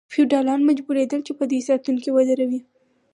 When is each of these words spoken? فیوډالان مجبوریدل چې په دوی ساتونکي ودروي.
فیوډالان 0.13 0.61
مجبوریدل 0.69 1.21
چې 1.27 1.31
په 1.39 1.43
دوی 1.49 1.61
ساتونکي 1.69 2.09
ودروي. 2.11 2.59